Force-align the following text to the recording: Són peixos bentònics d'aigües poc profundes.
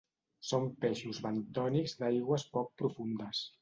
Són 0.51 0.65
peixos 0.85 1.21
bentònics 1.27 1.97
d'aigües 2.03 2.51
poc 2.59 2.77
profundes. 2.85 3.49